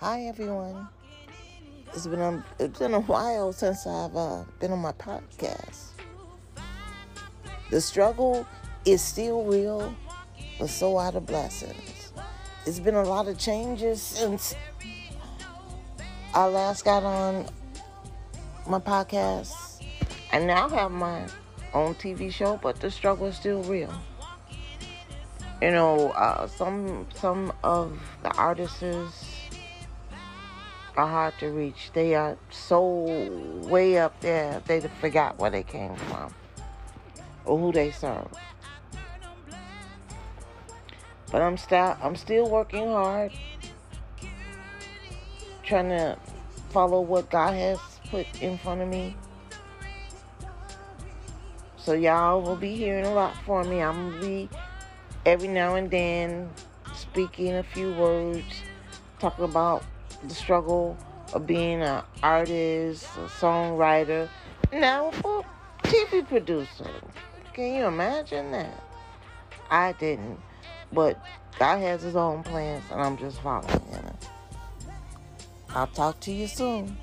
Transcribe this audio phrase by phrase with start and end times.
[0.00, 0.88] Hi everyone.
[1.92, 5.88] It's been a, it's been a while since I've uh, been on my podcast.
[7.70, 8.46] The struggle
[8.86, 9.94] is still real,
[10.58, 12.14] but so are the blessings.
[12.64, 14.54] It's been a lot of changes since
[16.32, 17.44] I last got on
[18.66, 19.52] my podcast.
[20.32, 21.26] I now have my
[21.74, 23.92] own TV show, but the struggle is still real.
[25.60, 29.39] You know, uh, some some of the artists
[31.00, 31.90] are hard to reach.
[31.94, 32.84] They are so
[33.64, 36.34] way up there, they forgot where they came from
[37.46, 38.28] or who they serve.
[41.32, 43.32] But I'm still I'm still working hard,
[45.62, 46.18] trying to
[46.70, 47.78] follow what God has
[48.10, 49.16] put in front of me.
[51.76, 53.80] So y'all will be hearing a lot from me.
[53.80, 54.48] I'm gonna be
[55.24, 56.50] every now and then
[56.94, 58.44] speaking a few words,
[59.18, 59.82] talking about
[60.24, 60.96] the struggle
[61.32, 64.28] of being an artist, a songwriter,
[64.72, 65.44] now a
[65.84, 66.90] TV producer.
[67.54, 68.82] Can you imagine that?
[69.70, 70.38] I didn't.
[70.92, 71.24] But
[71.58, 74.04] God has his own plans and I'm just following him.
[75.70, 76.96] I'll talk to you soon.